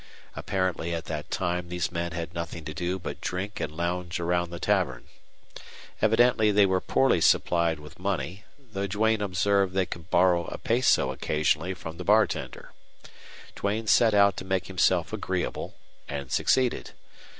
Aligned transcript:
Apparently 0.35 0.95
at 0.95 1.05
that 1.05 1.29
time 1.29 1.69
these 1.69 1.91
men 1.91 2.11
had 2.13 2.33
nothing 2.33 2.65
to 2.65 2.73
do 2.73 2.97
but 2.97 3.21
drink 3.21 3.59
and 3.59 3.71
lounge 3.71 4.19
around 4.19 4.49
the 4.49 4.59
tavern. 4.59 5.05
Evidently 6.01 6.49
they 6.49 6.65
were 6.65 6.81
poorly 6.81 7.21
supplied 7.21 7.79
with 7.79 7.99
money, 7.99 8.43
though 8.57 8.87
Duane 8.87 9.21
observed 9.21 9.75
they 9.75 9.85
could 9.85 10.09
borrow 10.09 10.45
a 10.47 10.57
peso 10.57 11.11
occasionally 11.11 11.75
from 11.75 11.97
the 11.97 12.03
bartender. 12.03 12.71
Duane 13.55 13.85
set 13.85 14.15
out 14.15 14.35
to 14.37 14.43
make 14.43 14.65
himself 14.65 15.13
agreeable 15.13 15.75
and 16.09 16.31
succeeded. 16.31 16.93